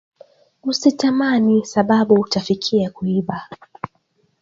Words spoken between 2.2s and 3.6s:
fikia kuiba